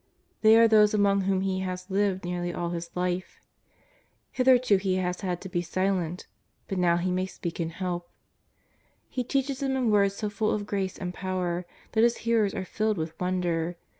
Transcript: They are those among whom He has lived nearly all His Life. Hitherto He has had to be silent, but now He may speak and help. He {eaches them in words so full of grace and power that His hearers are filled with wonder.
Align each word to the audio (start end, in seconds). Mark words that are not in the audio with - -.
They 0.41 0.57
are 0.57 0.67
those 0.67 0.95
among 0.95 1.21
whom 1.21 1.41
He 1.41 1.59
has 1.59 1.91
lived 1.91 2.25
nearly 2.25 2.51
all 2.51 2.71
His 2.71 2.89
Life. 2.95 3.39
Hitherto 4.31 4.77
He 4.77 4.95
has 4.95 5.21
had 5.21 5.39
to 5.41 5.47
be 5.47 5.61
silent, 5.61 6.25
but 6.67 6.79
now 6.79 6.97
He 6.97 7.11
may 7.11 7.27
speak 7.27 7.59
and 7.59 7.71
help. 7.71 8.09
He 9.09 9.21
{eaches 9.23 9.59
them 9.59 9.75
in 9.75 9.91
words 9.91 10.15
so 10.15 10.27
full 10.27 10.49
of 10.55 10.65
grace 10.65 10.97
and 10.97 11.13
power 11.13 11.67
that 11.91 12.03
His 12.03 12.17
hearers 12.25 12.55
are 12.55 12.65
filled 12.65 12.97
with 12.97 13.13
wonder. 13.19 13.77